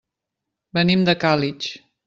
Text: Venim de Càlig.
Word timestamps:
Venim 0.79 1.05
de 1.11 1.17
Càlig. 1.27 1.71